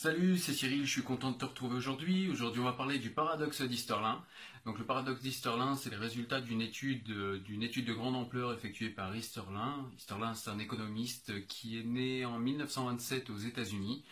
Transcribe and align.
Salut, 0.00 0.38
c'est 0.38 0.52
Cyril, 0.52 0.86
je 0.86 0.92
suis 0.92 1.02
content 1.02 1.32
de 1.32 1.38
te 1.38 1.44
retrouver 1.44 1.74
aujourd'hui. 1.74 2.30
Aujourd'hui, 2.30 2.60
on 2.60 2.64
va 2.66 2.72
parler 2.72 3.00
du 3.00 3.10
paradoxe 3.10 3.62
d'Easterlin. 3.62 4.24
Donc, 4.64 4.78
le 4.78 4.84
paradoxe 4.84 5.20
d'Easterlin, 5.22 5.74
c'est 5.74 5.90
le 5.90 5.98
résultat 5.98 6.40
d'une 6.40 6.60
étude, 6.60 7.10
d'une 7.42 7.64
étude 7.64 7.84
de 7.84 7.94
grande 7.94 8.14
ampleur 8.14 8.52
effectuée 8.52 8.90
par 8.90 9.16
Easterlin. 9.16 9.90
Easterlin, 9.96 10.34
c'est 10.34 10.50
un 10.50 10.60
économiste 10.60 11.44
qui 11.48 11.80
est 11.80 11.82
né 11.82 12.24
en 12.24 12.38
1927 12.38 13.28
aux 13.30 13.38
États-Unis. 13.38 14.04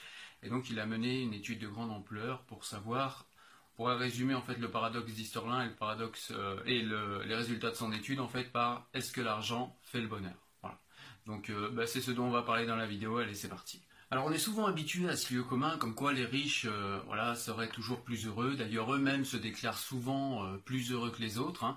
Et 0.43 0.49
donc, 0.49 0.71
il 0.71 0.81
a 0.81 0.87
mené 0.87 1.23
une 1.23 1.33
étude 1.33 1.61
de 1.61 1.69
grande 1.69 1.93
ampleur 1.93 2.43
pour 2.47 2.65
savoir, 2.65 3.29
pour 3.77 3.87
résumer 3.87 4.35
en 4.35 4.43
fait 4.43 4.59
le 4.59 4.69
paradoxe 4.69 5.13
d'Easterlin 5.13 5.67
et 5.67 5.69
le 5.69 5.77
paradoxe 5.77 6.33
euh, 6.33 6.61
et 6.67 6.83
le- 6.83 7.23
les 7.23 7.37
résultats 7.37 7.71
de 7.71 7.77
son 7.77 7.93
étude 7.93 8.19
en 8.19 8.29
fait 8.29 8.51
par 8.51 8.89
est-ce 8.93 9.13
que 9.13 9.21
l'argent 9.21 9.79
fait 9.85 10.01
le 10.01 10.09
bonheur? 10.09 10.49
Voilà. 10.63 10.81
Donc, 11.27 11.49
euh, 11.49 11.71
bah, 11.71 11.87
c'est 11.87 12.01
ce 12.01 12.11
dont 12.11 12.25
on 12.25 12.31
va 12.31 12.43
parler 12.43 12.67
dans 12.67 12.75
la 12.75 12.87
vidéo. 12.89 13.19
Allez, 13.19 13.37
c'est 13.37 13.49
parti. 13.49 13.86
Alors 14.13 14.27
on 14.27 14.31
est 14.31 14.39
souvent 14.39 14.67
habitué 14.67 15.09
à 15.09 15.17
ce 15.17 15.35
lieu 15.35 15.43
commun 15.43 15.79
comme 15.79 15.97
quoi 15.97 16.13
les 16.13 16.25
riches 16.25 16.67
euh, 16.71 17.35
seraient 17.35 17.69
toujours 17.69 18.03
plus 18.03 18.27
heureux. 18.27 18.55
D'ailleurs 18.55 18.95
eux-mêmes 18.95 19.25
se 19.25 19.37
déclarent 19.37 19.79
souvent 19.79 20.47
euh, 20.47 20.59
plus 20.59 20.93
heureux 20.93 21.11
que 21.11 21.21
les 21.21 21.39
autres. 21.39 21.65
hein. 21.65 21.77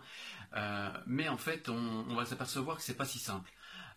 Euh, 0.55 0.89
mais 1.07 1.27
en 1.27 1.37
fait 1.37 1.69
on, 1.69 2.13
va 2.13 2.25
s'apercevoir 2.25 2.77
que 2.77 2.83
c'est 2.83 2.97
pas 2.97 3.05
si 3.05 3.17
simple. 3.17 3.51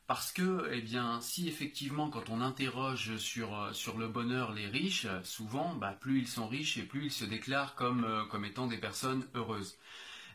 Parce 0.06 0.32
que, 0.32 0.68
eh 0.72 0.82
bien, 0.82 1.20
si 1.20 1.48
effectivement, 1.48 2.10
quand 2.10 2.28
on 2.28 2.40
interroge 2.40 3.16
sur, 3.18 3.70
le 3.96 4.08
bonheur 4.08 4.52
les 4.52 4.66
riches, 4.66 5.06
souvent, 5.22 5.74
bah, 5.74 5.96
plus 5.98 6.18
ils 6.18 6.28
sont 6.28 6.48
riches 6.48 6.76
et 6.76 6.82
plus 6.82 7.06
ils 7.06 7.12
se 7.12 7.24
déclarent 7.24 7.76
comme 7.76 8.44
étant 8.44 8.66
des 8.66 8.78
personnes 8.78 9.26
heureuses. 9.34 9.78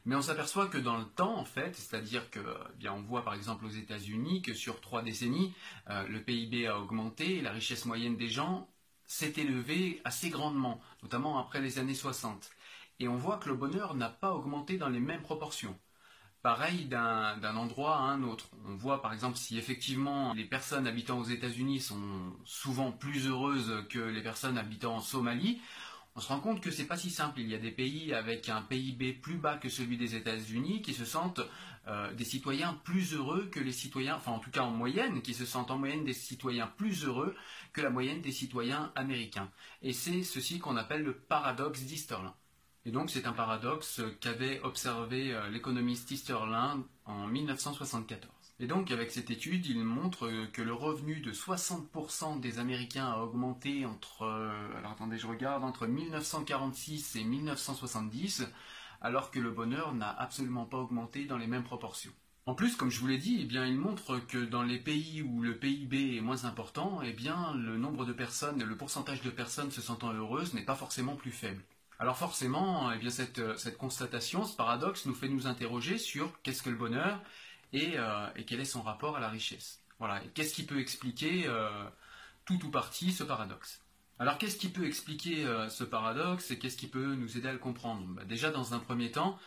Mais 0.08 0.16
on 0.16 0.22
s'aperçoit 0.22 0.68
que 0.68 0.78
dans 0.78 0.96
le 0.96 1.04
temps, 1.04 1.38
en 1.38 1.44
fait, 1.44 1.76
c'est-à-dire 1.76 2.32
que, 2.32 2.40
eh 2.40 2.78
bien, 2.78 2.94
on 2.94 3.02
voit 3.02 3.26
par 3.26 3.34
exemple 3.34 3.66
aux 3.66 3.70
États-Unis 3.70 4.42
que 4.42 4.54
sur 4.54 4.80
trois 4.80 5.02
décennies, 5.02 5.54
euh, 5.90 6.08
le 6.08 6.22
PIB 6.24 6.66
a 6.66 6.80
augmenté 6.80 7.40
et 7.40 7.42
la 7.42 7.52
richesse 7.52 7.84
moyenne 7.84 8.16
des 8.16 8.30
gens 8.30 8.70
s'est 9.06 9.34
élevée 9.36 10.00
assez 10.06 10.30
grandement, 10.30 10.80
notamment 11.04 11.40
après 11.40 11.60
les 11.60 11.78
années 11.78 11.94
60. 11.94 12.50
Et 13.02 13.10
on 13.10 13.18
voit 13.18 13.36
que 13.36 13.50
le 13.50 13.56
bonheur 13.56 13.96
n'a 13.96 14.08
pas 14.08 14.34
augmenté 14.34 14.78
dans 14.78 14.88
les 14.88 15.02
mêmes 15.02 15.24
proportions. 15.24 15.78
Pareil 16.42 16.86
d'un 16.86 17.58
endroit 17.58 17.98
à 17.98 18.04
un 18.04 18.24
autre. 18.24 18.48
On 18.66 18.76
voit 18.76 19.02
par 19.02 19.12
exemple 19.12 19.36
si 19.36 19.58
effectivement 19.58 20.32
les 20.34 20.46
personnes 20.46 20.88
habitant 20.88 21.20
aux 21.20 21.26
États-Unis 21.26 21.82
sont 21.82 22.34
souvent 22.46 22.94
plus 22.94 23.28
heureuses 23.28 23.84
que 23.90 24.00
les 24.00 24.22
personnes 24.22 24.58
habitant 24.58 24.96
en 24.96 25.02
Somalie, 25.02 25.60
on 26.18 26.20
se 26.20 26.30
rend 26.30 26.40
compte 26.40 26.62
que 26.62 26.72
c'est 26.72 26.88
pas 26.88 26.98
si 26.98 27.12
simple. 27.12 27.42
Il 27.42 27.48
y 27.48 27.54
a 27.54 27.60
des 27.60 27.70
pays 27.70 28.12
avec 28.12 28.50
un 28.50 28.64
PIB 28.64 29.14
plus 29.14 29.38
bas 29.38 29.56
que 29.56 29.70
celui 29.70 29.98
des 29.98 30.16
États-Unis 30.16 30.82
qui 30.82 30.96
se 30.96 31.06
sentent 31.06 31.42
euh, 31.88 32.12
des 32.16 32.24
citoyens 32.24 32.74
plus 32.84 33.14
heureux 33.14 33.48
que 33.52 33.60
les 33.60 33.72
citoyens, 33.72 34.16
enfin 34.16 34.32
en 34.32 34.40
tout 34.40 34.50
cas 34.50 34.62
en 34.62 34.72
moyenne, 34.72 35.22
qui 35.22 35.36
se 35.36 35.46
sentent 35.46 35.70
en 35.70 35.78
moyenne 35.78 36.04
des 36.04 36.14
citoyens 36.14 36.66
plus 36.76 37.06
heureux 37.06 37.36
que 37.72 37.82
la 37.82 37.92
moyenne 37.92 38.22
des 38.22 38.32
citoyens 38.32 38.92
américains. 38.96 39.52
Et 39.84 39.94
c'est 39.94 40.24
ceci 40.24 40.58
qu'on 40.58 40.76
appelle 40.76 41.04
le 41.04 41.14
paradoxe 41.14 41.82
d'Easterlin. 41.82 42.34
Et 42.86 42.92
donc 42.92 43.12
c'est 43.12 43.28
un 43.28 43.34
paradoxe 43.34 44.02
qu'avait 44.20 44.60
observé 44.62 45.36
euh, 45.36 45.50
l'économiste 45.50 46.10
Easterlin 46.10 46.84
en 47.06 47.28
1974. 47.28 48.37
Et 48.60 48.66
donc 48.66 48.90
avec 48.90 49.12
cette 49.12 49.30
étude, 49.30 49.68
il 49.68 49.84
montre 49.84 50.26
euh, 50.26 50.48
que 50.52 50.64
le 50.64 50.74
revenu 50.74 51.20
de 51.20 51.32
60% 51.32 52.40
des 52.40 52.58
Américains 52.58 53.06
a 53.06 53.20
augmenté 53.20 53.86
entre, 53.86 54.24
euh, 54.24 54.78
alors 54.78 54.92
attendez, 54.94 55.20
je 55.20 55.28
regarde, 55.28 55.64
entre 55.64 55.86
1946 55.86 57.18
et 57.18 57.24
1970, 57.24 58.48
alors 59.02 59.30
que 59.30 59.40
le 59.40 59.52
bonheur 59.52 59.94
n'a 59.94 60.10
absolument 60.10 60.66
pas 60.66 60.78
augmenté 60.78 61.26
dans 61.26 61.38
les 61.38 61.46
mêmes 61.46 61.64
proportions. 61.64 62.12
En 62.48 62.56
plus, 62.56 62.76
comme 62.76 62.90
je 62.90 63.00
vous 63.00 63.08
l'ai 63.08 63.18
dit, 63.20 63.40
eh 63.42 63.46
bien, 63.46 63.66
il 63.66 63.78
montre 63.78 64.20
que 64.26 64.38
dans 64.38 64.64
les 64.64 64.80
pays 64.80 65.22
où 65.22 65.42
le 65.42 65.58
PIB 65.58 66.16
est 66.16 66.22
moins 66.22 66.46
important, 66.46 67.02
eh 67.04 67.12
bien, 67.12 67.54
le 67.54 67.78
nombre 67.78 68.06
de 68.06 68.14
personnes, 68.14 68.64
le 68.64 68.78
pourcentage 68.78 69.22
de 69.22 69.30
personnes 69.30 69.70
se 69.70 69.82
sentant 69.82 70.14
heureuses 70.14 70.54
n'est 70.54 70.66
pas 70.66 70.76
forcément 70.76 71.16
plus 71.16 71.32
faible. 71.32 71.62
Alors 72.00 72.18
forcément, 72.18 72.92
eh 72.92 72.98
bien, 72.98 73.10
cette, 73.10 73.40
euh, 73.40 73.58
cette 73.58 73.78
constatation, 73.78 74.46
ce 74.46 74.56
paradoxe 74.56 75.06
nous 75.06 75.14
fait 75.14 75.28
nous 75.28 75.46
interroger 75.46 75.98
sur 75.98 76.32
qu'est-ce 76.42 76.64
que 76.64 76.70
le 76.70 76.76
bonheur 76.76 77.22
et, 77.74 77.94
euh, 77.96 78.28
et 78.36 78.46
quel 78.46 78.60
est 78.60 78.66
son 78.66 78.82
rapport 78.82 79.18
à 79.18 79.20
la 79.20 79.30
richesse. 79.30 79.82
Voilà, 80.00 80.22
qu'est-ce 80.34 80.54
qui 80.54 80.64
peut 80.64 80.80
expliquer 80.80 81.46
euh, 81.48 81.70
tout 82.46 82.64
ou 82.66 82.70
partie 82.70 83.12
ce 83.12 83.24
paradoxe? 83.24 83.82
Alors 84.20 84.38
qu'est-ce 84.38 84.58
qui 84.58 84.70
peut 84.70 84.86
expliquer 84.86 85.46
euh, 85.46 85.70
ce 85.70 85.84
paradoxe 85.84 86.52
et 86.52 86.60
qu'est-ce 86.60 86.78
qui 86.78 86.88
peut 86.88 87.16
nous 87.16 87.38
aider 87.38 87.48
à 87.48 87.54
le 87.54 87.60
comprendre? 87.60 88.06
Bah, 88.08 88.24
Déjà 88.26 88.52
dans 88.52 88.74
un 88.74 88.80
premier 88.80 89.12
temps, 89.12 89.40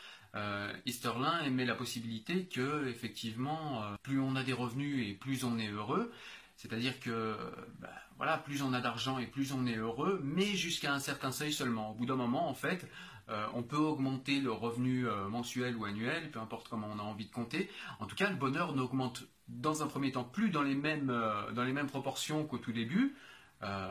Easterlin 0.86 1.40
émet 1.40 1.64
la 1.64 1.74
possibilité 1.74 2.46
que 2.46 2.86
effectivement, 2.86 3.82
plus 4.04 4.20
on 4.20 4.36
a 4.36 4.44
des 4.44 4.52
revenus 4.52 5.08
et 5.08 5.14
plus 5.14 5.42
on 5.42 5.58
est 5.58 5.68
heureux. 5.68 6.12
C'est-à-dire 6.54 7.00
que 7.00 7.36
bah, 7.80 7.90
voilà, 8.16 8.38
plus 8.38 8.62
on 8.62 8.72
a 8.72 8.80
d'argent 8.80 9.18
et 9.18 9.26
plus 9.26 9.52
on 9.52 9.66
est 9.66 9.76
heureux, 9.76 10.20
mais 10.22 10.54
jusqu'à 10.54 10.92
un 10.92 11.00
certain 11.00 11.32
seuil 11.32 11.52
seulement. 11.52 11.90
Au 11.90 11.94
bout 11.94 12.06
d'un 12.06 12.14
moment, 12.14 12.48
en 12.48 12.54
fait, 12.54 12.86
euh, 13.30 13.46
on 13.54 13.62
peut 13.62 13.76
augmenter 13.76 14.40
le 14.40 14.50
revenu 14.50 15.06
euh, 15.06 15.28
mensuel 15.28 15.76
ou 15.76 15.84
annuel, 15.84 16.30
peu 16.30 16.40
importe 16.40 16.68
comment 16.68 16.88
on 16.92 16.98
a 16.98 17.02
envie 17.02 17.26
de 17.26 17.32
compter. 17.32 17.70
En 18.00 18.06
tout 18.06 18.16
cas, 18.16 18.28
le 18.28 18.36
bonheur 18.36 18.74
n'augmente 18.74 19.24
dans 19.48 19.82
un 19.82 19.86
premier 19.86 20.12
temps 20.12 20.24
plus 20.24 20.50
dans 20.50 20.62
les 20.62 20.74
mêmes, 20.74 21.10
euh, 21.10 21.86
proportions 21.86 22.44
qu'au 22.44 22.58
tout 22.58 22.72
début. 22.72 23.16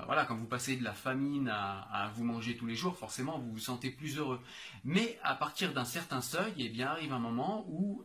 Voilà, 0.07 0.25
quand 0.25 0.36
vous 0.36 0.47
passez 0.47 0.77
de 0.77 0.83
la 0.83 0.94
famine 0.94 1.47
à, 1.47 2.12
vous 2.15 2.24
manger 2.24 2.57
tous 2.57 2.65
les 2.65 2.75
jours, 2.75 2.97
forcément 2.97 3.38
vous 3.38 3.51
vous 3.51 3.59
sentez 3.59 3.91
plus 3.91 4.18
heureux. 4.18 4.39
Mais 4.83 5.19
à 5.21 5.36
partir 5.36 5.74
d'un 5.74 5.86
certain 5.86 6.21
seuil, 6.21 6.53
eh 6.57 6.69
bien 6.69 6.88
arrive 6.88 7.13
un 7.13 7.19
moment 7.19 7.65
où 7.69 8.03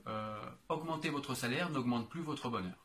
augmenter 0.69 1.09
votre 1.09 1.35
salaire 1.35 1.71
n'augmente 1.71 2.11
plus 2.11 2.21
votre 2.21 2.51
bonheur. 2.51 2.84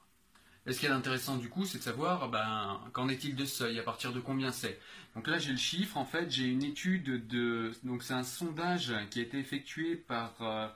Et 0.70 0.74
ce 0.74 0.82
qui 0.82 0.86
est 0.86 0.90
intéressant 0.90 1.38
du 1.38 1.50
coup, 1.50 1.66
c'est 1.66 1.80
de 1.80 1.84
savoir 1.84 2.30
ben, 2.30 2.80
qu'en 2.94 3.10
est-il 3.10 3.36
de 3.36 3.44
seuil, 3.44 3.80
à 3.80 3.84
partir 3.84 4.14
de 4.14 4.20
combien 4.20 4.52
c'est. 4.52 4.80
Donc 5.16 5.26
là 5.26 5.40
j'ai 5.40 5.50
le 5.50 5.58
chiffre, 5.58 5.98
en 5.98 6.06
fait 6.06 6.30
j'ai 6.30 6.46
une 6.46 6.62
étude 6.62 7.26
de... 7.26 7.72
Donc 7.84 8.04
c'est 8.04 8.14
un 8.14 8.24
sondage 8.24 8.94
qui 9.10 9.20
a 9.20 9.24
été 9.24 9.40
effectué 9.40 9.96
par, 9.96 10.36
euh, 10.42 10.68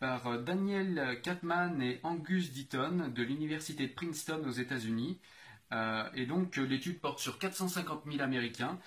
par 0.00 0.26
euh, 0.26 0.38
Daniel 0.38 1.20
Katman 1.22 1.80
et 1.80 2.00
Angus 2.02 2.52
Deaton 2.52 3.12
de 3.14 3.22
l'université 3.22 3.86
de 3.86 3.92
Princeton 3.92 4.42
aux 4.48 4.50
États-Unis. 4.50 5.20
et 6.14 6.26
donc 6.26 6.56
l'étude 6.56 6.98
porte 6.98 7.20
sur 7.20 7.38
450 7.38 8.02
000 8.10 8.20
Américains. 8.20 8.80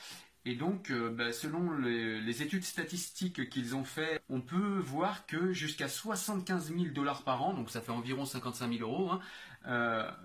Et 0.43 0.55
donc, 0.55 0.93
bah, 0.93 1.33
selon 1.33 1.77
les, 1.77 2.41
études 2.41 2.63
statistiques 2.63 3.49
qu'ils 3.49 3.75
ont 3.75 3.83
fait, 3.83 4.21
on 4.29 4.39
peut 4.39 4.79
voir 4.79 5.25
que 5.25 5.51
jusqu'à 5.51 5.89
75 5.89 6.69
000 6.69 6.85
dollars 6.93 7.23
par 7.23 7.43
an, 7.43 7.53
donc 7.53 7.69
ça 7.69 7.81
fait 7.81 7.91
environ 7.91 8.23
55 8.23 8.71
000 8.77 8.89
euros, 8.89 9.11
hein, 9.11 9.19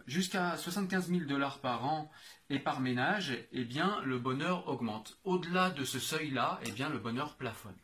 jusqu'à 0.07 0.57
75 0.57 1.09
000 1.09 1.25
dollars 1.25 1.61
par 1.61 1.85
an 1.85 2.11
et 2.51 2.59
par 2.59 2.81
ménage, 2.81 3.33
eh 3.53 3.65
bien, 3.65 4.01
le 4.05 4.19
bonheur 4.19 4.69
augmente. 4.69 5.19
Au-delà 5.25 5.71
de 5.71 5.85
ce 5.85 5.99
seuil-là, 5.99 6.61
eh 6.67 6.71
bien, 6.71 6.89
le 6.89 6.99
bonheur 6.99 7.37
plafonne. 7.37 7.77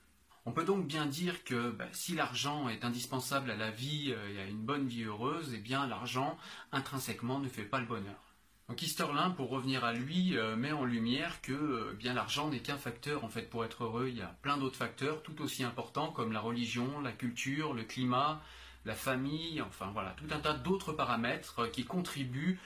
On 0.49 0.53
peut 0.53 0.65
donc 0.65 0.87
bien 0.87 1.05
dire 1.05 1.45
que 1.45 1.71
bah, 1.71 1.89
si 1.93 2.15
l'argent 2.15 2.71
est 2.71 2.83
indispensable 2.83 3.51
à 3.51 3.55
la 3.55 3.71
vie 3.71 4.15
euh, 4.17 4.35
et 4.35 4.41
à 4.41 4.47
une 4.47 4.65
bonne 4.65 4.87
vie 4.87 5.03
heureuse, 5.03 5.53
eh 5.55 5.59
bien 5.59 5.87
l'argent 5.87 6.39
intrinsèquement 6.73 7.39
ne 7.39 7.51
fait 7.51 7.65
pas 7.65 7.81
le 7.81 7.87
bonheur. 7.87 8.35
Donc 8.67 8.83
Easterlin, 8.83 9.29
pour 9.29 9.51
revenir 9.51 9.85
à 9.85 9.93
lui, 9.93 10.39
euh, 10.39 10.57
met 10.57 10.73
en 10.73 10.87
lumière 10.87 11.43
que 11.43 11.53
euh, 11.53 11.95
bien 11.99 12.15
l'argent 12.15 12.49
n'est 12.49 12.61
qu'un 12.61 12.79
facteur 12.79 13.25
en 13.25 13.29
fait 13.29 13.51
pour 13.51 13.63
être 13.63 13.85
heureux. 13.85 14.09
Il 14.09 14.17
y 14.17 14.23
a 14.23 14.39
plein 14.41 14.57
d'autres 14.57 14.79
facteurs 14.79 15.23
tout 15.23 15.43
aussi 15.43 15.65
importants 15.65 16.13
comme 16.13 16.33
la 16.33 16.41
religion, 16.41 16.99
la 17.03 17.13
culture, 17.13 17.75
le 17.75 17.85
climat, 17.85 18.41
la 18.89 18.95
famille, 18.97 19.63
enfin 19.63 19.91
voilà, 19.93 20.11
tout 20.17 20.27
un 20.31 20.41
tas 20.41 20.55
d'autres 20.55 20.93
paramètres 20.93 21.71
qui 21.71 21.85
contribuent 21.85 22.59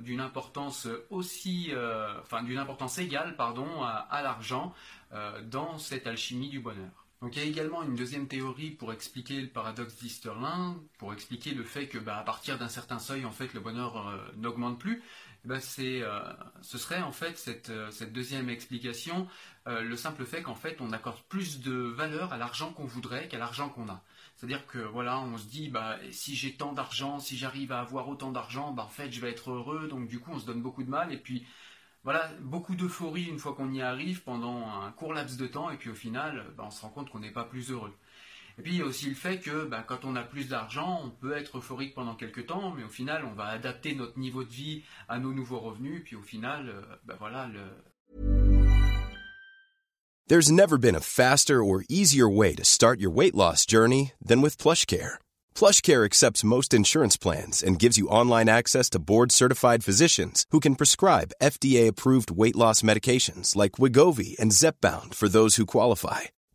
d'une 0.00 0.20
importance 0.20 0.88
aussi, 1.10 1.70
enfin 2.22 2.42
d'une 2.42 2.58
importance 2.58 2.98
égale, 2.98 3.36
pardon, 3.36 3.82
à 3.82 4.22
l'argent 4.22 4.74
dans 5.44 5.78
cette 5.78 6.06
alchimie 6.06 6.48
du 6.48 6.58
bonheur. 6.58 7.02
Donc 7.22 7.36
il 7.36 7.42
y 7.42 7.46
a 7.46 7.48
également 7.48 7.84
une 7.84 7.94
deuxième 7.94 8.26
théorie 8.26 8.70
pour 8.70 8.92
expliquer 8.92 9.40
le 9.40 9.46
paradoxe 9.46 9.94
d'Easterlin, 10.02 10.76
pour 10.98 11.12
expliquer 11.12 11.52
le 11.52 11.62
fait 11.62 11.86
que 11.86 11.98
bah, 11.98 12.18
à 12.18 12.24
partir 12.24 12.58
d'un 12.58 12.68
certain 12.68 12.98
seuil, 12.98 13.24
en 13.24 13.30
fait, 13.30 13.54
le 13.54 13.60
bonheur 13.60 14.08
euh, 14.08 14.18
n'augmente 14.36 14.80
plus. 14.80 15.04
Eh 15.44 15.48
ben, 15.48 15.60
euh, 15.80 16.32
ce 16.60 16.78
serait 16.78 17.02
en 17.02 17.12
fait 17.12 17.36
cette, 17.36 17.70
euh, 17.70 17.90
deuxième 18.10 18.48
explication, 18.48 19.26
le 19.66 19.96
simple 19.96 20.24
fait 20.24 20.42
qu'en 20.42 20.54
fait 20.54 20.80
on 20.80 20.92
accorde 20.92 21.20
plus 21.28 21.60
de 21.60 21.72
valeur 21.72 22.32
à 22.32 22.36
l'argent 22.36 22.72
qu'on 22.72 22.84
voudrait 22.84 23.28
qu'à 23.28 23.38
l'argent 23.38 23.68
qu'on 23.68 23.88
a. 23.88 24.02
C'est-à-dire 24.36 24.66
que 24.66 24.78
voilà, 24.78 25.20
on 25.20 25.38
se 25.38 25.46
dit 25.46 25.68
bah 25.68 25.98
si 26.10 26.34
j'ai 26.34 26.54
tant 26.54 26.72
d'argent, 26.72 27.20
si 27.20 27.36
j'arrive 27.36 27.70
à 27.72 27.80
avoir 27.80 28.08
autant 28.08 28.32
d'argent, 28.32 28.72
bah 28.72 28.84
en 28.84 28.88
fait 28.88 29.12
je 29.12 29.20
vais 29.20 29.30
être 29.30 29.50
heureux. 29.52 29.88
Donc 29.88 30.08
du 30.08 30.18
coup 30.20 30.32
on 30.32 30.38
se 30.40 30.46
donne 30.46 30.62
beaucoup 30.62 30.82
de 30.82 30.90
mal 30.90 31.12
et 31.12 31.18
puis 31.18 31.46
voilà, 32.04 32.32
beaucoup 32.40 32.74
d'euphorie 32.74 33.24
une 33.26 33.38
fois 33.38 33.54
qu'on 33.54 33.72
y 33.72 33.80
arrive 33.80 34.22
pendant 34.24 34.68
un 34.68 34.90
court 34.92 35.14
laps 35.14 35.36
de 35.38 35.46
temps, 35.46 35.70
et 35.70 35.76
puis 35.76 35.90
au 35.90 35.94
final, 35.94 36.52
bah, 36.56 36.64
on 36.66 36.70
se 36.70 36.80
rend 36.82 36.88
compte 36.88 37.10
qu'on 37.10 37.20
n'est 37.20 37.30
pas 37.30 37.44
plus 37.44 37.70
heureux. 37.70 37.94
Et 38.58 38.62
puis 38.62 38.72
il 38.72 38.78
y 38.78 38.82
a 38.82 38.84
aussi 38.84 39.08
le 39.08 39.14
fait 39.14 39.38
que 39.38 39.64
bah, 39.64 39.84
quand 39.86 40.04
on 40.04 40.16
a 40.16 40.22
plus 40.22 40.48
d'argent, 40.48 41.00
on 41.04 41.10
peut 41.10 41.36
être 41.36 41.58
euphorique 41.58 41.94
pendant 41.94 42.14
quelques 42.14 42.46
temps, 42.46 42.72
mais 42.76 42.84
au 42.84 42.88
final, 42.88 43.24
on 43.24 43.34
va 43.34 43.46
adapter 43.46 43.94
notre 43.94 44.18
niveau 44.18 44.44
de 44.44 44.50
vie 44.50 44.82
à 45.08 45.18
nos 45.18 45.32
nouveaux 45.32 45.60
revenus, 45.60 46.02
puis 46.04 46.16
au 46.16 46.22
final, 46.22 46.68
euh, 46.68 46.82
bah, 47.04 47.16
voilà 47.18 47.48
le. 47.48 47.60
There's 50.28 50.50
never 50.50 50.78
been 50.78 50.94
a 50.94 51.00
faster 51.00 51.62
or 51.62 51.82
easier 51.88 52.28
way 52.28 52.54
to 52.54 52.64
start 52.64 53.00
your 53.00 53.10
weight 53.10 53.34
loss 53.34 53.66
journey 53.66 54.12
than 54.24 54.40
with 54.40 54.56
PlushCare. 54.56 55.18
PlushCare 55.54 56.04
accepts 56.04 56.44
most 56.44 56.72
insurance 56.72 57.16
plans 57.16 57.62
and 57.62 57.78
gives 57.78 57.98
you 57.98 58.08
online 58.08 58.48
access 58.48 58.88
to 58.90 59.00
board-certified 59.00 59.84
physicians 59.84 60.46
who 60.50 60.60
can 60.60 60.76
prescribe 60.76 61.32
FDA-approved 61.42 62.30
weight 62.30 62.56
loss 62.56 62.82
medications 62.82 63.56
like 63.56 63.72
Wigovi 63.72 64.38
and 64.38 64.52
Zepbound 64.52 65.14
for 65.14 65.28
those 65.28 65.56
who 65.56 65.66
qualify. 65.66 66.30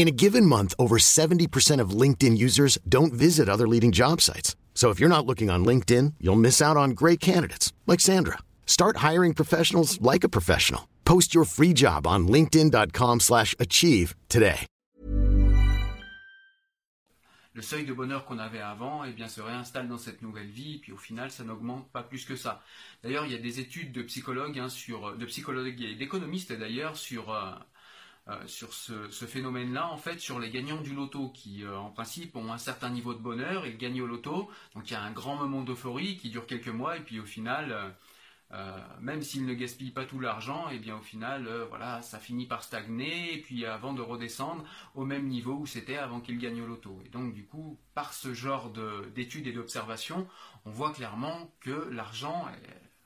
In 0.00 0.08
a 0.08 0.22
given 0.24 0.46
month, 0.46 0.72
over 0.78 0.96
70% 0.96 1.78
of 1.78 1.90
LinkedIn 1.90 2.38
users 2.38 2.78
don't 2.88 3.12
visit 3.12 3.50
other 3.50 3.68
leading 3.68 3.92
job 3.92 4.22
sites. 4.22 4.56
So 4.72 4.88
if 4.88 4.98
you're 4.98 5.10
not 5.10 5.26
looking 5.26 5.50
on 5.50 5.62
LinkedIn, 5.62 6.14
you'll 6.18 6.40
miss 6.40 6.62
out 6.62 6.78
on 6.78 6.92
great 6.92 7.20
candidates 7.20 7.74
like 7.86 8.00
Sandra. 8.00 8.38
Start 8.64 9.04
hiring 9.08 9.34
professionals 9.34 10.00
like 10.00 10.24
a 10.24 10.28
professional. 10.30 10.88
Post 11.04 11.34
your 11.34 11.44
free 11.44 11.74
job 11.74 12.06
on 12.06 12.26
linkedin.com/achieve 12.28 14.14
today. 14.30 14.66
Le 17.52 17.62
seuil 17.62 17.84
de 17.84 17.92
bonheur 17.92 18.24
qu'on 18.24 18.38
avait 18.38 18.62
avant, 18.62 19.04
eh 19.04 19.12
bien, 19.12 19.28
se 19.28 19.42
réinstalle 19.42 19.88
dans 19.88 19.98
cette 19.98 20.22
nouvelle 20.22 20.48
vie, 20.48 20.78
puis 20.78 20.92
au 20.92 20.96
final, 20.96 21.30
ça 21.30 21.44
n'augmente 21.44 21.90
pas 21.92 22.02
plus 22.02 22.24
que 22.24 22.36
ça. 22.36 22.62
D'ailleurs, 23.02 23.26
il 23.26 23.32
y 23.32 23.34
a 23.34 23.38
des 23.38 23.60
études 23.60 23.92
de 23.92 24.02
psychologues, 24.02 24.58
hein, 24.58 24.70
sur, 24.70 25.14
de 25.14 25.26
psychologues 25.26 25.82
et 25.82 25.94
d'économistes 25.94 26.52
d'ailleurs, 26.52 26.96
sur 26.96 27.34
euh, 27.34 27.52
euh, 28.28 28.46
sur 28.46 28.74
ce, 28.74 29.08
phénomène-là, 29.08 29.90
en 29.90 29.96
fait, 29.96 30.20
sur 30.20 30.38
les 30.38 30.50
gagnants 30.50 30.82
du 30.82 30.94
loto 30.94 31.30
qui, 31.30 31.64
euh, 31.64 31.76
en 31.76 31.90
principe, 31.90 32.36
ont 32.36 32.52
un 32.52 32.58
certain 32.58 32.90
niveau 32.90 33.14
de 33.14 33.18
bonheur, 33.18 33.66
ils 33.66 33.78
gagnent 33.78 34.02
au 34.02 34.06
loto, 34.06 34.50
donc 34.74 34.90
il 34.90 34.92
y 34.92 34.96
a 34.96 35.02
un 35.02 35.10
grand 35.10 35.36
moment 35.36 35.62
d'euphorie 35.62 36.16
qui 36.18 36.28
dure 36.30 36.46
quelques 36.46 36.68
mois, 36.68 36.98
et 36.98 37.00
puis 37.00 37.18
au 37.18 37.24
final, 37.24 37.94
euh, 38.52 38.78
même 39.00 39.22
s'ils 39.22 39.46
ne 39.46 39.54
gaspillent 39.54 39.90
pas 39.90 40.04
tout 40.04 40.20
l'argent, 40.20 40.68
et 40.70 40.74
eh 40.76 40.78
bien 40.78 40.96
au 40.96 41.02
final, 41.02 41.48
voilà, 41.70 42.02
ça 42.02 42.18
finit 42.18 42.46
par 42.46 42.62
stagner, 42.62 43.34
et 43.34 43.40
puis 43.40 43.64
avant 43.64 43.94
de 43.94 44.02
redescendre 44.02 44.64
au 44.94 45.06
même 45.06 45.26
niveau 45.26 45.54
où 45.54 45.66
c'était 45.66 45.96
avant 45.96 46.20
qu'ils 46.20 46.38
gagnent 46.38 46.62
au 46.62 46.66
loto. 46.66 47.00
Et 47.06 47.08
donc 47.08 47.32
du 47.32 47.46
coup, 47.46 47.80
par 47.94 48.12
ce 48.12 48.34
genre 48.34 48.70
d'études 49.14 49.46
et 49.46 49.52
d'observations, 49.52 50.28
on 50.66 50.70
voit 50.70 50.92
clairement 50.92 51.50
que 51.60 51.88
l'argent, 51.90 52.46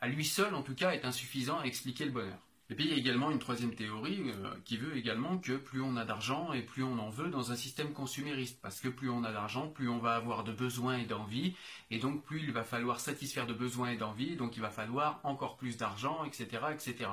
à 0.00 0.08
lui 0.08 0.24
seul 0.24 0.54
en 0.54 0.62
tout 0.62 0.74
cas, 0.74 0.90
est 0.90 1.04
insuffisant 1.04 1.60
à 1.60 1.64
expliquer 1.64 2.04
le 2.04 2.10
bonheur. 2.10 2.38
Et 2.70 2.74
puis 2.74 2.86
il 2.86 2.90
y 2.90 2.94
a 2.94 2.96
également 2.96 3.30
une 3.30 3.38
troisième 3.38 3.74
théorie 3.74 4.22
euh, 4.30 4.54
qui 4.64 4.78
veut 4.78 4.96
également 4.96 5.36
que 5.36 5.52
plus 5.52 5.82
on 5.82 5.96
a 5.96 6.06
d'argent 6.06 6.54
et 6.54 6.62
plus 6.62 6.82
on 6.82 6.98
en 6.98 7.10
veut 7.10 7.28
dans 7.28 7.52
un 7.52 7.56
système 7.56 7.92
consumériste. 7.92 8.58
Parce 8.62 8.80
que 8.80 8.88
plus 8.88 9.10
on 9.10 9.22
a 9.22 9.32
d'argent, 9.32 9.68
plus 9.68 9.88
on 9.90 9.98
va 9.98 10.14
avoir 10.14 10.44
de 10.44 10.52
besoins 10.52 10.96
et 10.96 11.04
d'envie. 11.04 11.54
Et 11.90 11.98
donc 11.98 12.24
plus 12.24 12.40
il 12.40 12.52
va 12.52 12.64
falloir 12.64 13.00
satisfaire 13.00 13.46
de 13.46 13.52
besoins 13.52 13.90
et 13.90 13.96
d'envie. 13.98 14.36
Donc 14.36 14.56
il 14.56 14.62
va 14.62 14.70
falloir 14.70 15.20
encore 15.24 15.58
plus 15.58 15.76
d'argent, 15.76 16.24
etc. 16.24 16.46
etc. 16.72 17.10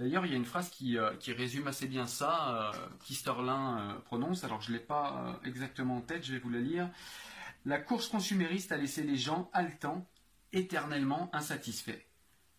D'ailleurs, 0.00 0.26
il 0.26 0.32
y 0.32 0.34
a 0.34 0.38
une 0.38 0.44
phrase 0.44 0.68
qui, 0.68 0.98
euh, 0.98 1.12
résume 1.28 1.68
assez 1.68 1.86
bien 1.86 2.06
ça, 2.06 2.72
euh, 2.74 2.88
qu'Isterlin 3.04 4.00
prononce. 4.06 4.42
Alors 4.42 4.60
je 4.60 4.72
ne 4.72 4.78
l'ai 4.78 4.82
pas 4.82 5.38
exactement 5.44 5.98
en 5.98 6.00
tête, 6.00 6.24
je 6.24 6.32
vais 6.32 6.38
vous 6.40 6.50
la 6.50 6.60
lire. 6.60 6.90
La 7.64 7.78
course 7.78 8.08
consumériste 8.08 8.72
a 8.72 8.76
laissé 8.76 9.02
les 9.02 9.16
gens 9.16 9.50
haletants, 9.52 10.08
éternellement 10.52 11.30
insatisfaits. 11.32 12.07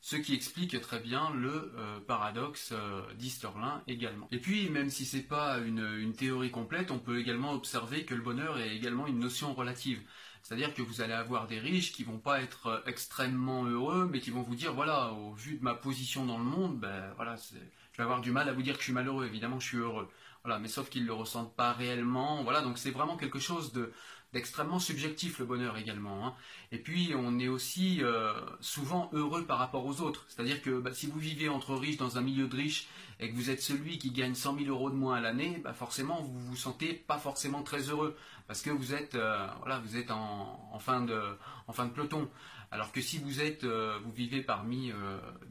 Ce 0.02 0.16
qui 0.16 0.34
explique 0.34 0.80
très 0.80 1.00
bien 1.00 1.30
le 1.32 1.74
euh, 1.78 2.00
paradoxe 2.00 2.70
euh, 2.72 3.02
d'Easterlin 3.16 3.84
également. 3.88 4.30
Et 4.32 4.40
puis, 4.40 4.70
même 4.70 4.90
si 4.90 5.06
ce 5.06 5.18
n'est 5.18 5.24
pas 5.24 5.58
une, 5.58 6.14
théorie 6.14 6.52
complète, 6.52 6.90
on 6.92 7.00
peut 7.00 7.20
également 7.20 7.52
observer 7.54 8.06
que 8.06 8.16
le 8.16 8.22
bonheur 8.22 8.60
est 8.60 8.76
également 8.76 9.08
une 9.08 9.20
notion 9.20 9.54
relative. 9.54 10.02
C'est-à-dire 10.42 10.74
que 10.74 10.82
vous 10.82 11.02
allez 11.02 11.14
avoir 11.14 11.48
des 11.48 11.60
riches 11.60 11.92
qui 11.92 12.06
vont 12.06 12.18
pas 12.18 12.42
être 12.42 12.68
euh, 12.68 12.80
extrêmement 12.86 13.66
heureux, 13.66 14.08
mais 14.10 14.22
qui 14.22 14.32
vont 14.32 14.42
vous 14.42 14.56
dire 14.56 14.74
voilà, 14.74 15.12
au 15.12 15.34
vu 15.34 15.58
de 15.58 15.64
ma 15.64 15.76
position 15.76 16.26
dans 16.26 16.38
le 16.38 16.46
monde, 16.46 16.80
ben 16.80 17.12
voilà, 17.18 17.36
je 17.36 17.58
vais 17.98 18.04
avoir 18.04 18.22
du 18.22 18.32
mal 18.32 18.48
à 18.48 18.54
vous 18.54 18.62
dire 18.62 18.76
que 18.76 18.80
je 18.80 18.86
suis 18.86 18.94
malheureux. 18.94 19.26
Évidemment, 19.26 19.60
je 19.60 19.68
suis 19.68 19.78
heureux. 19.78 20.10
Voilà, 20.46 20.60
mais 20.60 20.70
sauf 20.70 20.90
qu'ils 20.90 21.06
le 21.06 21.14
ressentent 21.14 21.56
pas 21.56 21.74
réellement. 21.74 22.44
Voilà, 22.44 22.62
donc 22.62 22.78
c'est 22.78 22.92
vraiment 22.92 23.18
quelque 23.18 23.40
chose 23.40 23.74
de 23.74 23.92
d'extrêmement 24.34 24.80
subjectif 24.80 25.40
le 25.40 25.46
bonheur 25.46 25.78
également. 25.78 26.28
Hein. 26.28 26.36
Et 26.72 26.78
puis 26.78 27.14
on 27.16 27.40
est 27.40 27.48
aussi 27.48 28.00
euh, 28.04 28.34
souvent 28.62 29.10
heureux 29.14 29.46
par 29.46 29.58
rapport 29.58 29.86
aux 29.86 30.02
autres. 30.02 30.26
C'est-à-dire 30.28 30.62
que 30.62 30.80
bah, 30.80 30.94
si 30.94 31.08
vous 31.08 31.20
vivez 31.20 31.50
entre 31.50 31.76
riches 31.76 31.98
dans 31.98 32.18
un 32.18 32.22
milieu 32.22 32.48
de 32.48 32.56
riches 32.56 32.88
et 33.20 33.30
que 33.30 33.36
vous 33.36 33.50
êtes 33.50 33.62
celui 33.62 33.98
qui 33.98 34.12
gagne 34.12 34.36
100 34.36 34.60
000 34.60 34.70
euros 34.70 34.90
de 34.90 34.96
moins 34.96 35.16
à 35.16 35.22
l'année, 35.22 35.60
bah, 35.64 35.74
forcément 35.74 36.22
vous 36.22 36.40
vous 36.40 36.56
sentez 36.56 36.94
pas 36.94 37.18
forcément 37.18 37.64
très 37.64 37.90
heureux 37.90 38.16
parce 38.48 38.62
que 38.62 38.70
vous 38.70 38.94
êtes 38.94 39.16
euh, 39.16 39.48
vous 39.84 39.98
êtes 39.98 40.12
en, 40.12 40.80
fin 40.80 41.02
de 41.02 41.20
en 41.68 41.74
peloton. 41.90 42.30
Alors 42.72 42.92
que 42.92 43.02
si 43.02 43.18
vous 43.18 43.42
êtes 43.42 43.64
euh, 43.64 43.98
vous 44.04 44.12
vivez 44.12 44.44
parmi 44.44 44.92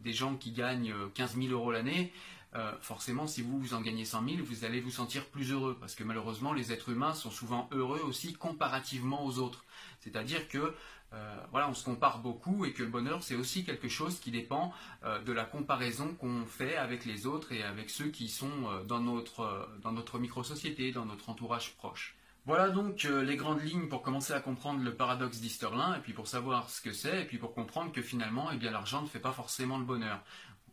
des 0.04 0.12
gens 0.12 0.36
qui 0.36 0.52
gagnent 0.52 0.94
15 1.14 1.36
000 1.36 1.52
euros 1.52 1.72
l'année, 1.72 2.12
euh, 2.54 2.72
forcément, 2.80 3.26
si 3.26 3.42
vous, 3.42 3.58
vous 3.58 3.74
en 3.74 3.80
gagnez 3.80 4.04
100 4.04 4.24
000, 4.24 4.36
vous 4.42 4.64
allez 4.64 4.80
vous 4.80 4.90
sentir 4.90 5.26
plus 5.26 5.52
heureux, 5.52 5.76
parce 5.78 5.94
que 5.94 6.02
malheureusement, 6.02 6.52
les 6.52 6.72
êtres 6.72 6.88
humains 6.88 7.14
sont 7.14 7.30
souvent 7.30 7.68
heureux 7.72 8.00
aussi 8.00 8.32
comparativement 8.32 9.24
aux 9.24 9.38
autres. 9.38 9.64
C'est-à-dire 10.00 10.48
que 10.48 10.74
euh, 11.12 11.36
voilà, 11.50 11.68
on 11.68 11.74
se 11.74 11.84
compare 11.84 12.20
beaucoup 12.20 12.64
et 12.64 12.72
que 12.72 12.82
le 12.82 12.88
bonheur, 12.88 13.22
c'est 13.22 13.34
aussi 13.34 13.64
quelque 13.64 13.88
chose 13.88 14.18
qui 14.18 14.30
dépend 14.30 14.72
euh, 15.04 15.22
de 15.22 15.32
la 15.32 15.44
comparaison 15.44 16.14
qu'on 16.14 16.46
fait 16.46 16.76
avec 16.76 17.04
les 17.04 17.26
autres 17.26 17.52
et 17.52 17.62
avec 17.62 17.90
ceux 17.90 18.08
qui 18.08 18.28
sont 18.28 18.50
dans 18.86 19.00
notre, 19.00 19.68
dans 19.82 19.92
notre 19.92 20.18
micro-société, 20.18 20.92
dans 20.92 21.04
notre 21.04 21.28
entourage 21.28 21.74
proche. 21.76 22.14
Voilà 22.46 22.70
donc 22.70 23.02
les 23.02 23.36
grandes 23.36 23.62
lignes 23.62 23.88
pour 23.88 24.00
commencer 24.00 24.32
à 24.32 24.40
comprendre 24.40 24.82
le 24.82 24.94
paradoxe 24.94 25.38
d'Easterlin 25.38 25.96
et 25.96 26.00
puis 26.00 26.14
pour 26.14 26.28
savoir 26.28 26.70
ce 26.70 26.80
que 26.80 26.92
c'est 26.92 27.22
et 27.22 27.24
puis 27.26 27.36
pour 27.36 27.52
comprendre 27.52 27.92
que 27.92 28.00
finalement, 28.00 28.48
eh 28.50 28.56
bien, 28.56 28.70
l'argent 28.70 29.02
ne 29.02 29.06
fait 29.06 29.18
pas 29.18 29.32
forcément 29.32 29.76
le 29.76 29.84
bonheur 29.84 30.22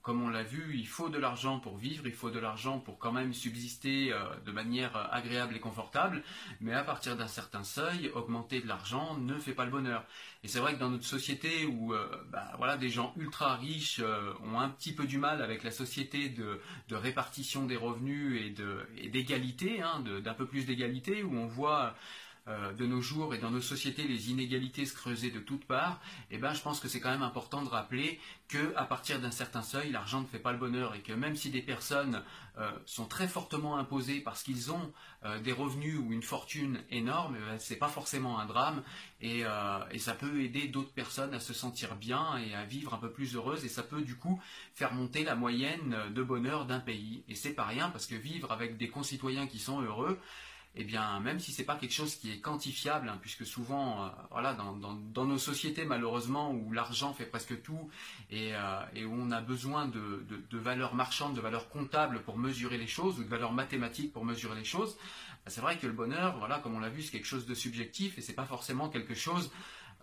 comme 0.06 0.22
on 0.22 0.30
l'a 0.30 0.44
vu, 0.44 0.76
il 0.78 0.86
faut 0.86 1.10
de 1.10 1.18
l'argent 1.18 1.60
pour 1.60 1.78
vivre, 1.78 2.06
il 2.06 2.14
faut 2.14 2.30
de 2.30 2.38
l'argent 2.38 2.78
pour 2.78 3.00
quand 3.00 3.12
même 3.12 3.34
subsister 3.34 4.14
euh, 4.14 4.20
de 4.46 4.52
manière 4.52 4.96
agréable 5.12 5.56
et 5.56 5.60
confortable, 5.60 6.22
mais 6.62 6.74
à 6.74 6.84
partir 6.84 7.18
d'un 7.18 7.28
certain 7.28 7.64
seuil, 7.64 8.12
augmenter 8.14 8.62
de 8.62 8.68
l'argent 8.68 9.18
ne 9.18 9.40
fait 9.40 9.54
pas 9.54 9.66
le 9.66 9.72
bonheur. 9.72 10.06
Et 10.44 10.48
c'est 10.48 10.60
vrai 10.60 10.76
que 10.76 10.80
dans 10.80 10.92
notre 10.92 11.06
société 11.06 11.66
où 11.66 11.96
euh, 11.96 12.06
bah, 12.30 12.78
des 12.78 12.90
gens 12.90 13.16
ultra 13.18 13.56
riches 13.56 14.00
euh, 14.00 14.32
ont 14.44 14.60
un 14.60 14.70
petit 14.70 14.94
peu 14.94 15.08
du 15.08 15.18
mal 15.18 15.42
avec 15.42 15.64
la 15.64 15.72
société 15.72 16.30
de, 16.30 16.60
répartition 16.92 17.66
des 17.66 17.76
revenus 17.76 18.56
et 18.98 19.10
d'égalité, 19.10 19.82
hein, 19.82 20.02
d'un 20.02 20.34
peu 20.36 20.46
plus 20.46 20.68
d'égalité, 20.68 21.24
où 21.24 21.36
on 21.36 21.48
voit 21.48 21.96
euh, 22.48 22.74
de 22.74 22.86
nos 22.86 23.02
jours 23.02 23.34
et 23.34 23.40
dans 23.40 23.50
nos 23.50 23.60
sociétés 23.60 24.04
les 24.04 24.30
inégalités 24.30 24.86
se 24.86 24.94
creuser 24.94 25.32
de 25.32 25.40
toutes 25.40 25.66
parts, 25.66 26.00
eh 26.30 26.38
ben, 26.38 26.54
je 26.54 26.62
pense 26.62 26.80
que 26.80 26.88
c'est 26.88 27.00
quand 27.00 27.10
même 27.10 27.24
important 27.24 27.64
de 27.64 27.70
rappeler 27.70 28.20
qu'à 28.48 28.84
partir 28.84 29.20
d'un 29.20 29.32
certain 29.32 29.64
seuil, 29.64 29.92
l'argent 29.92 30.22
ne 30.22 30.28
fait 30.28 30.38
pas 30.38 30.52
le 30.52 30.60
bonheur 30.60 30.94
et 30.94 31.02
que 31.02 31.12
même 31.12 31.36
si 31.36 31.50
des 31.50 31.64
personnes 31.64 32.22
euh, 32.60 32.70
sont 32.86 33.08
très 33.08 33.28
fortement 33.28 33.78
imposées 33.78 34.20
parce 34.20 34.44
qu'ils 34.44 34.72
ont 34.72 34.94
euh, 35.24 35.40
des 35.40 35.54
revenus 35.54 35.98
ou 35.98 36.14
une 36.14 36.22
fortune 36.22 36.84
énorme, 36.92 37.36
eh 37.36 37.50
ben, 37.50 37.58
ce 37.58 37.74
n'est 37.74 37.80
pas 37.80 37.88
forcément 37.88 38.38
un 38.38 38.46
drame 38.46 38.84
et, 39.22 39.44
et 39.90 39.98
ça 39.98 40.14
peut 40.14 40.44
aider 40.44 40.68
d'autres 40.68 40.94
personnes 40.94 41.34
à 41.34 41.40
se 41.40 41.52
sentir 41.52 41.96
bien 41.96 42.38
et 42.38 42.54
à 42.54 42.64
vivre 42.64 42.94
un 42.94 43.00
peu 43.00 43.12
plus 43.12 43.36
heureuses 43.36 43.66
et 43.66 43.70
ça 43.70 43.82
peut 43.82 44.04
du 44.04 44.18
coup 44.18 44.40
faire 44.76 44.94
monter 44.94 45.24
la 45.24 45.34
moyenne 45.34 45.96
de 46.14 46.22
bonheur 46.22 46.68
d'un 46.68 46.80
pays. 46.80 47.24
Et 47.28 47.34
c'est 47.34 47.54
pas 47.54 47.66
rien 47.66 47.90
parce 47.90 48.06
que 48.06 48.14
vivre 48.14 48.52
avec 48.52 48.78
des 48.78 48.88
concitoyens 48.88 49.48
qui 49.48 49.58
sont 49.58 49.82
heureux, 49.82 50.20
eh 50.78 50.84
bien, 50.84 51.20
même 51.22 51.40
si 51.40 51.52
c'est 51.52 51.64
pas 51.64 51.76
quelque 51.76 51.94
chose 51.94 52.16
qui 52.16 52.32
est 52.32 52.40
quantifiable, 52.40 53.08
hein, 53.08 53.18
puisque 53.22 53.46
souvent, 53.46 54.06
euh, 54.06 54.10
voilà, 54.32 54.54
dans, 54.54 55.26
nos 55.26 55.38
sociétés 55.38 55.86
malheureusement 55.86 56.52
où 56.52 56.72
l'argent 56.74 57.14
fait 57.14 57.26
presque 57.26 57.62
tout 57.62 57.90
euh, 58.34 58.86
et, 58.94 59.06
où 59.06 59.14
on 59.14 59.32
a 59.32 59.40
besoin 59.40 59.88
de, 59.88 60.58
valeurs 60.58 60.94
marchandes, 60.94 61.34
de 61.34 61.42
valeurs 61.42 61.70
comptables 61.70 62.22
pour 62.24 62.38
mesurer 62.38 62.78
les 62.78 62.88
choses 62.88 63.20
ou 63.20 63.24
de 63.24 63.30
valeurs 63.30 63.54
mathématiques 63.54 64.12
pour 64.12 64.26
mesurer 64.26 64.58
les 64.58 64.66
choses, 64.66 64.98
bah, 65.46 65.52
c'est 65.52 65.62
vrai 65.62 65.78
que 65.78 65.88
le 65.88 65.94
bonheur, 65.94 66.38
voilà, 66.40 66.60
comme 66.60 66.76
on 66.76 66.80
l'a 66.80 66.90
vu, 66.90 67.02
c'est 67.02 67.12
quelque 67.12 67.26
chose 67.26 67.46
de 67.46 67.54
subjectif 67.54 68.18
et 68.18 68.22
c'est 68.22 68.34
pas 68.34 68.46
forcément 68.46 68.90
quelque 68.90 69.16
chose 69.16 69.52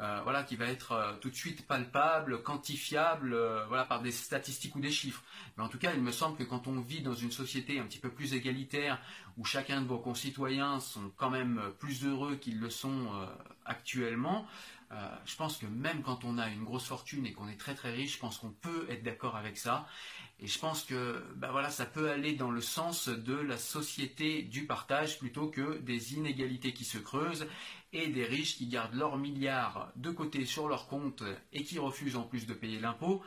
euh, 0.03 0.21
voilà, 0.25 0.43
qui 0.43 0.57
va 0.57 0.67
être 0.67 0.93
euh, 0.93 1.13
tout 1.21 1.31
de 1.31 1.35
suite 1.37 1.65
palpable, 1.65 2.43
quantifiable, 2.43 3.35
euh, 3.35 3.65
voilà, 3.69 3.85
par 3.85 4.03
des 4.03 4.11
statistiques 4.11 4.75
ou 4.75 4.81
des 4.81 4.91
chiffres. 4.91 5.23
Mais 5.57 5.63
en 5.63 5.69
tout 5.69 5.79
cas, 5.79 5.93
il 5.95 6.03
me 6.03 6.11
semble 6.11 6.37
que 6.37 6.43
quand 6.43 6.67
on 6.67 6.81
vit 6.81 7.03
dans 7.03 7.15
une 7.15 7.31
société 7.31 7.79
un 7.79 7.85
petit 7.85 8.01
peu 8.01 8.11
plus 8.11 8.35
égalitaire, 8.35 9.01
où 9.39 9.45
chacun 9.45 9.81
de 9.81 9.87
vos 9.87 9.99
concitoyens 9.99 10.81
sont 10.81 11.13
quand 11.17 11.31
même 11.31 11.61
plus 11.79 12.05
heureux 12.05 12.35
qu'ils 12.35 12.59
le 12.59 12.69
sont 12.69 13.07
actuellement, 13.65 14.45
je 15.25 15.37
pense 15.37 15.57
que 15.57 15.67
même 15.67 16.03
quand 16.03 16.25
on 16.25 16.39
a 16.39 16.49
une 16.49 16.65
grosse 16.65 16.87
fortune 16.87 17.27
et 17.27 17.33
qu'on 17.33 17.49
est 17.49 17.57
très 17.57 17.75
très 17.75 17.93
riche, 17.93 18.15
je 18.15 18.19
pense 18.19 18.39
qu'on 18.39 18.51
peut 18.51 18.87
être 18.91 19.03
d'accord 19.03 19.37
avec 19.37 19.57
ça. 19.57 19.87
Et 20.39 20.47
je 20.47 20.59
pense 20.59 20.83
que 20.83 21.25
bah 21.37 21.51
voilà, 21.53 21.71
ça 21.71 21.87
peut 21.87 22.11
aller 22.11 22.35
dans 22.35 22.51
le 22.51 22.61
sens 22.61 23.09
de 23.09 23.35
la 23.35 23.57
société 23.57 24.43
du 24.43 24.67
partage 24.67 25.19
plutôt 25.19 25.49
que 25.49 25.79
des 25.79 26.15
inégalités 26.15 26.73
qui 26.75 26.85
se 26.85 26.99
creusent 26.99 27.47
et 27.93 28.09
des 28.09 28.25
riches 28.25 28.57
qui 28.57 28.67
gardent 28.67 28.95
leurs 28.95 29.19
milliards 29.19 29.93
de 29.97 30.11
côté 30.11 30.45
sur 30.45 30.69
leur 30.69 30.89
compte 30.89 31.23
et 31.53 31.63
qui 31.63 31.79
refusent 31.79 32.17
en 32.17 32.25
plus 32.25 32.47
de 32.47 32.55
payer 32.55 32.81
l'impôt. 32.81 33.23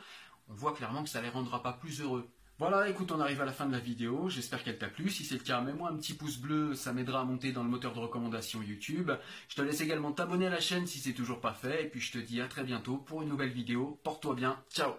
On 0.48 0.54
voit 0.54 0.74
clairement 0.74 1.02
que 1.02 1.08
ça 1.08 1.20
ne 1.20 1.24
les 1.24 1.30
rendra 1.30 1.62
pas 1.62 1.72
plus 1.72 2.00
heureux. 2.00 2.28
Voilà, 2.58 2.88
écoute, 2.88 3.12
on 3.12 3.20
arrive 3.20 3.42
à 3.42 3.44
la 3.44 3.52
fin 3.52 3.66
de 3.66 3.72
la 3.72 3.78
vidéo. 3.78 4.30
J'espère 4.30 4.64
qu'elle 4.64 4.78
t'a 4.78 4.88
plu. 4.88 5.10
Si 5.10 5.24
c'est 5.24 5.34
le 5.34 5.42
cas, 5.42 5.60
mets-moi 5.60 5.90
un 5.90 5.96
petit 5.96 6.14
pouce 6.14 6.38
bleu, 6.38 6.74
ça 6.74 6.94
m'aidera 6.94 7.20
à 7.20 7.24
monter 7.24 7.52
dans 7.52 7.62
le 7.62 7.68
moteur 7.68 7.92
de 7.92 7.98
recommandation 7.98 8.62
YouTube. 8.62 9.10
Je 9.48 9.56
te 9.56 9.62
laisse 9.62 9.82
également 9.82 10.12
t'abonner 10.12 10.46
à 10.46 10.50
la 10.50 10.60
chaîne 10.60 10.86
si 10.86 10.98
c'est 10.98 11.12
toujours 11.12 11.40
pas 11.40 11.52
fait. 11.52 11.84
Et 11.84 11.88
puis 11.88 12.00
je 12.00 12.12
te 12.12 12.18
dis 12.18 12.40
à 12.40 12.48
très 12.48 12.64
bientôt 12.64 12.96
pour 12.96 13.20
une 13.20 13.28
nouvelle 13.28 13.50
vidéo. 13.50 14.00
Porte-toi 14.02 14.34
bien. 14.34 14.58
Ciao 14.70 14.94